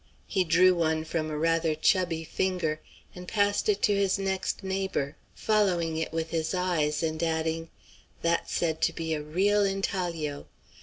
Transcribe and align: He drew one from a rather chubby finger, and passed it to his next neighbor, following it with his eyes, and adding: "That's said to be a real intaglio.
He 0.25 0.43
drew 0.43 0.73
one 0.73 1.03
from 1.05 1.29
a 1.29 1.37
rather 1.37 1.75
chubby 1.75 2.23
finger, 2.23 2.81
and 3.13 3.27
passed 3.27 3.69
it 3.69 3.83
to 3.83 3.95
his 3.95 4.17
next 4.17 4.63
neighbor, 4.63 5.15
following 5.35 5.95
it 5.97 6.11
with 6.11 6.31
his 6.31 6.55
eyes, 6.55 7.03
and 7.03 7.21
adding: 7.21 7.69
"That's 8.23 8.51
said 8.51 8.81
to 8.81 8.93
be 8.93 9.13
a 9.13 9.21
real 9.21 9.63
intaglio. 9.63 10.47